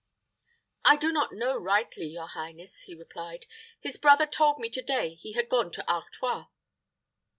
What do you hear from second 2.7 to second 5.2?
he replied. "His brother told me to day